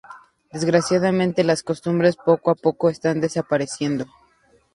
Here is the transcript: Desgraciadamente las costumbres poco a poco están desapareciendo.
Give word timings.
Desgraciadamente 0.51 1.43
las 1.43 1.61
costumbres 1.61 2.15
poco 2.15 2.49
a 2.49 2.55
poco 2.55 2.89
están 2.89 3.21
desapareciendo. 3.21 4.07